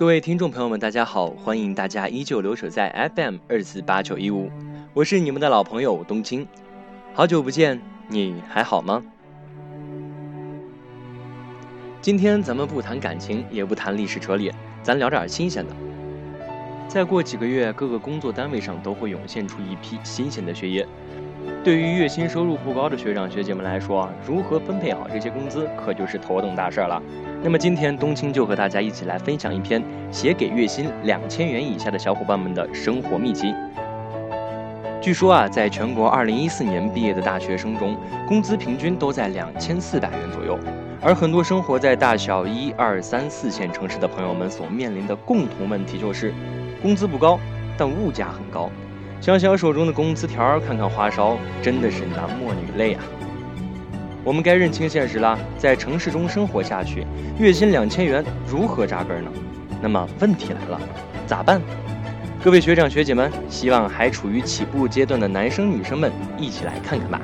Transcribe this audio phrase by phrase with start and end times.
[0.00, 4.50] 各位听众朋友们，大家好，欢迎大家依旧留守在 FM 二四八九一五，
[4.94, 6.48] 我是你们的老朋友冬青，
[7.12, 7.78] 好久不见，
[8.08, 9.02] 你还好吗？
[12.00, 14.50] 今天咱们不谈感情，也不谈历史哲理，
[14.82, 15.76] 咱聊点新鲜的。
[16.88, 20.88] 再过几个月，各个工作单位上都会涌现出一批新鲜的血液。
[21.62, 27.02] 对于月薪收入不高的学长学姐们来说，如何分配好这些工资，可就是头等大事了。
[27.42, 33.54] 那么今天冬青就和大家一起来分享一篇写给月薪两千元以下的小伙伴们的生活秘籍。
[35.00, 37.96] 据说啊，在全国二零一四年毕业的大学生中，
[38.28, 40.58] 工资平均都在两千四百元左右。
[41.00, 46.34] 而很多生活在大小一二三四线城市的朋友们所面临的共同问题就是，
[46.82, 47.40] 工资不高，
[47.78, 48.70] 但物价很高。
[49.18, 53.02] 想想手中的工资条，看看花烧，真的是男莫女泪啊！
[54.22, 57.06] 我们该认清现实啦，在城市中生活下去，
[57.38, 59.30] 月薪两千元如何扎根呢？
[59.80, 60.78] 那么问题来了，
[61.26, 61.60] 咋办？
[62.44, 67.20] 各位学长学姐们，希望还处于起步阶段的男生女生们一起来看看吧。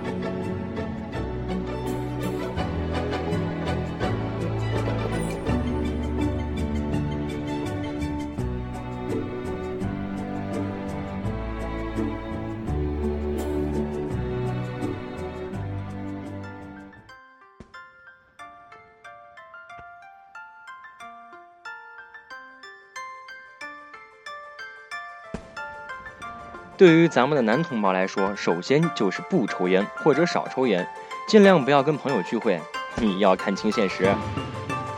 [26.77, 30.87] 对于咱们的男同胞来说，首先就是不抽烟或者少抽烟，
[31.27, 32.61] 尽量不要跟朋友聚会。
[32.97, 34.15] 你要看清现实。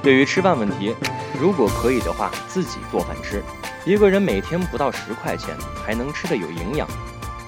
[0.03, 0.95] 对于吃饭问题，
[1.41, 3.43] 如果可以的话，自己做饭吃，
[3.85, 5.57] 一个人每天不到十块钱，
[5.87, 6.89] 还能吃得有营养。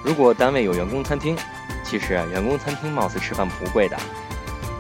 [0.05, 1.37] 如果单位有员工餐厅，
[1.85, 3.97] 其实员工餐厅貌似吃饭不贵的。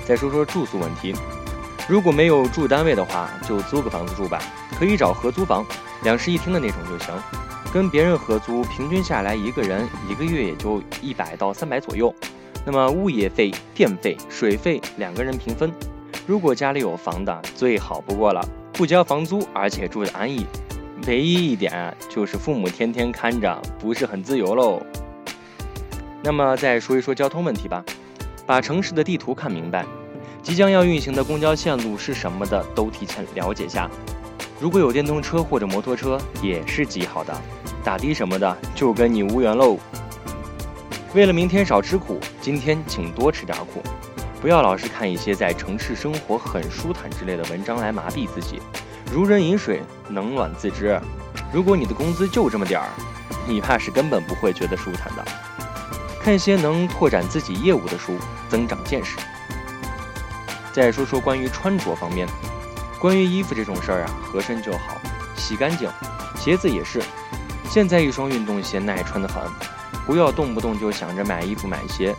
[0.07, 1.13] 再说说住宿问题，
[1.89, 4.41] 如果没有住单位的话，就租个房子住吧，
[4.79, 5.67] 可以找合租房，
[6.05, 7.13] 两室一厅的那种就行。
[7.73, 12.13] 跟别人合租，平均下来一个人一个月也就一百到三百左右。
[12.67, 15.73] 那么物业费、电费、水费两个人平分。
[16.27, 20.45] 如果家里有房的，最好不过了，不交房租，而且住得安逸。
[21.07, 24.83] 唯一一点啊就是父母天天看着，不是很自由喽。
[26.23, 27.83] 那么再说一说交通问题吧，
[28.47, 29.87] 把城市的地图看明白，
[30.43, 33.89] 即将要运行的公交线路是什么的都提前了解下。
[34.61, 37.35] 如果有电动车或者摩托车，也是极好的。
[37.83, 39.79] 打的什么的就跟你无缘喽。
[41.15, 43.83] 为了明天少吃苦，今天请多吃点苦，
[44.41, 48.61] 不要老是看一些在城市生活很舒坦之类的文章来麻痹自己。
[49.13, 51.01] 如人饮水，冷暖自知。
[51.53, 52.87] 如果你的工资就这么点儿，
[53.49, 55.25] 你怕是根本不会觉得舒坦的。
[56.23, 58.17] 看些能拓展自己业务的书，
[58.49, 59.17] 增长见识。
[60.73, 62.29] 再说说关于穿着方面，
[63.01, 64.97] 关于衣服这种事儿啊，合身就好，
[65.37, 65.91] 洗干净。
[66.37, 67.03] 鞋子也是。
[67.71, 69.41] 现在一双运动鞋耐穿的很，
[70.05, 72.13] 不要动不动就想着买衣服买鞋。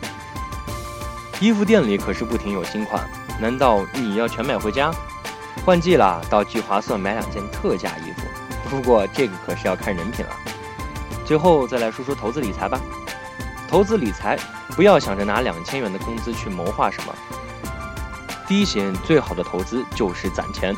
[1.41, 3.06] 衣服店里可是不停有新款，
[3.38, 4.89] 难道你要全买回家？
[5.66, 8.22] 换季了，到聚划算买两件特价衣服。
[8.69, 10.31] 不过这个可是要看人品了。
[11.25, 12.79] 最后再来说说投资理财吧。
[13.68, 14.38] 投资理财，
[14.69, 17.13] 不要想着拿两千元的工资去谋划什么。
[18.47, 20.73] 低薪最好的投资就是攒钱。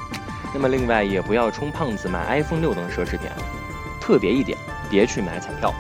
[0.52, 3.30] 那么另外也不要充胖子买 iPhone 六等奢侈品。
[4.04, 4.58] 特别一点，
[4.90, 5.74] 别去买彩票。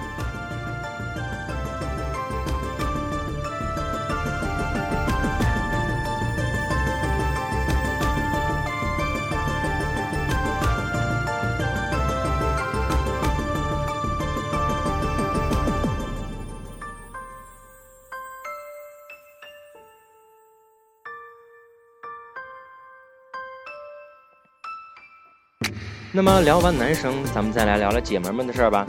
[26.16, 28.86] 那么聊完男生，咱们再来聊聊姐们们的事儿吧。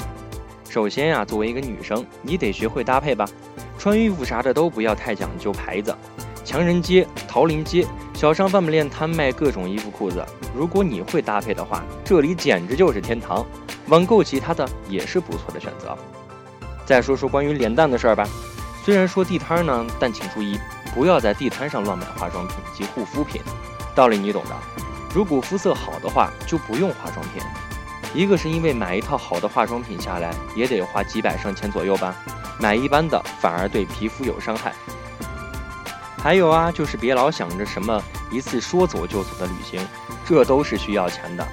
[0.68, 3.26] 首先呀、作为一个女生，你得学会搭配吧，
[3.78, 5.96] 穿衣服啥的都不要太讲究牌子。
[6.44, 10.22] 强人街、桃林街、小商贩们练摊卖各种衣服裤子，
[10.54, 13.42] 如果你会搭配的话，这里简直就是天堂。
[13.88, 15.96] 网购其他的也是不错的选择。
[16.84, 18.28] 再说说关于脸蛋的事儿吧，
[18.84, 20.58] 虽然说地摊呢，但请注意，
[20.94, 23.40] 不要在地摊上乱买化妆品及护肤品。
[23.94, 24.83] 道理你懂的。
[25.14, 27.40] 如果肤色好的话，就不用化妆品。
[28.12, 32.16] 一个是因为买一套好的化妆品下来也得花几百上千左右吧，
[32.58, 34.72] 买一般的反而对皮肤有伤害。
[36.18, 39.86] 还有啊，就是别老想着什么一次说走就走的旅行，
[40.26, 41.46] 这都是需要钱的。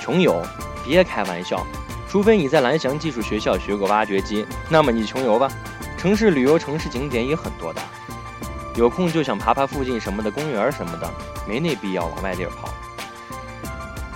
[0.00, 0.40] 穷游，
[0.84, 1.66] 别开玩笑，
[2.08, 5.50] 除非你在蓝翔技术学校学过挖掘机，那么你穷游吧。
[5.96, 7.82] 城市旅游、城市景点也很多的，
[8.76, 11.10] 有空就想爬爬附近什么的公园什么的，
[11.46, 12.68] 没那必要往外地儿跑。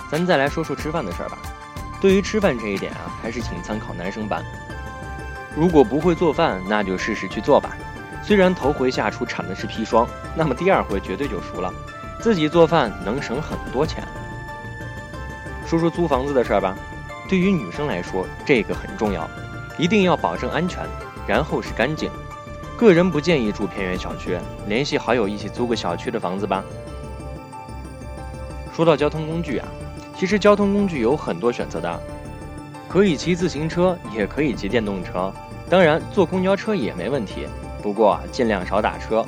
[0.09, 1.37] 咱再来说说吃饭的事儿吧。
[2.01, 4.43] 对于吃饭这一点啊，还是请参考男生班。
[5.55, 7.75] 如果不会做饭，那就试试去做吧。
[8.23, 11.73] 虽然头回下厨产的是砒霜，那么第二回绝对就熟了。
[12.19, 14.03] 自己做饭能省很多钱。
[15.65, 16.75] 说说租房子的事儿吧。
[17.27, 19.29] 对于女生来说，这个很重要，
[19.77, 20.83] 一定要保证安全。
[21.27, 22.11] 然后是干净，
[22.77, 24.37] 个人不建议住偏远小区，
[24.67, 26.63] 联系好友一起租个小区的房子吧。
[28.73, 29.67] 说到交通工具啊，
[30.17, 31.99] 其实交通工具有很多选择的，
[32.89, 35.31] 可以骑自行车，也可以骑电动车，
[35.69, 37.47] 当然坐公交车也没问题，
[37.81, 39.25] 不过尽量少打车。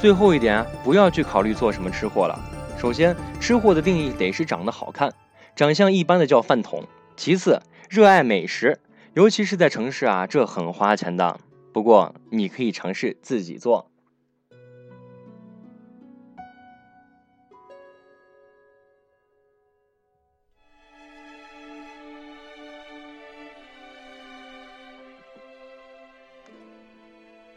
[0.00, 2.36] 最后一点，不要去考虑做什么吃货了。
[2.76, 5.12] 首先，吃货的定义得是长得好看，
[5.54, 6.82] 长相一般的叫饭桶。
[7.16, 8.80] 其次，热爱美食。
[9.14, 11.40] 尤其是在城市啊，这很花钱的。
[11.72, 13.90] 不过你可以尝试自己做。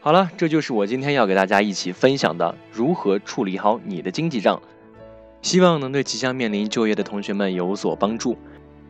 [0.04, 4.60] 好了，这就是我今天要给大家一起分享的如何处理好你的经济账，
[5.42, 8.36] 希望能对即将面临就业的同学们有所帮助。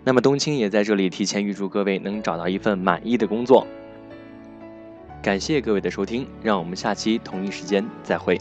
[0.04, 3.66] 那么冬青也在这里提前预祝各位能找到一份满意的工作。
[5.22, 8.40] 感谢各位的收听，让我们下期同一时间再会。